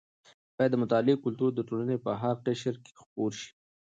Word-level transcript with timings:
باید 0.55 0.71
د 0.73 0.75
مطالعې 0.83 1.15
کلتور 1.23 1.49
د 1.55 1.59
ټولنې 1.67 1.97
په 2.05 2.11
هره 2.21 2.41
قشر 2.45 2.75
کې 2.83 2.91
خپور 3.01 3.31
شي. 3.39 3.49